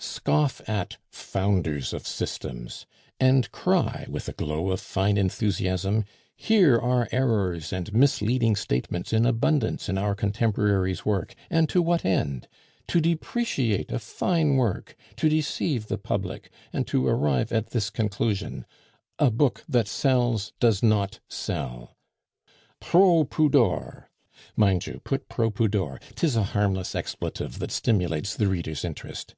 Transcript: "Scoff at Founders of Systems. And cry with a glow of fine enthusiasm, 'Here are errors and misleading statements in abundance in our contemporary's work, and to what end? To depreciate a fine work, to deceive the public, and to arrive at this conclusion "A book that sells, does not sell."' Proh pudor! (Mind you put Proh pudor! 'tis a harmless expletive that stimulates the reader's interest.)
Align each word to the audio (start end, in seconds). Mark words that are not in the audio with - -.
"Scoff 0.00 0.60
at 0.68 0.98
Founders 1.10 1.92
of 1.94 2.06
Systems. 2.06 2.84
And 3.18 3.50
cry 3.50 4.06
with 4.08 4.28
a 4.28 4.32
glow 4.32 4.70
of 4.70 4.80
fine 4.80 5.16
enthusiasm, 5.16 6.04
'Here 6.36 6.78
are 6.78 7.08
errors 7.10 7.72
and 7.72 7.92
misleading 7.94 8.54
statements 8.54 9.14
in 9.14 9.24
abundance 9.24 9.88
in 9.88 9.96
our 9.96 10.14
contemporary's 10.14 11.06
work, 11.06 11.34
and 11.48 11.70
to 11.70 11.80
what 11.80 12.04
end? 12.04 12.46
To 12.88 13.00
depreciate 13.00 13.90
a 13.90 13.98
fine 13.98 14.56
work, 14.56 14.94
to 15.16 15.28
deceive 15.30 15.86
the 15.86 15.98
public, 15.98 16.50
and 16.70 16.86
to 16.88 17.08
arrive 17.08 17.50
at 17.50 17.70
this 17.70 17.88
conclusion 17.88 18.66
"A 19.18 19.30
book 19.30 19.64
that 19.66 19.88
sells, 19.88 20.52
does 20.60 20.82
not 20.82 21.18
sell."' 21.28 21.96
Proh 22.78 23.24
pudor! 23.24 24.10
(Mind 24.54 24.86
you 24.86 25.00
put 25.02 25.30
Proh 25.30 25.50
pudor! 25.50 25.98
'tis 26.14 26.36
a 26.36 26.42
harmless 26.52 26.94
expletive 26.94 27.58
that 27.58 27.72
stimulates 27.72 28.36
the 28.36 28.46
reader's 28.48 28.84
interest.) 28.84 29.34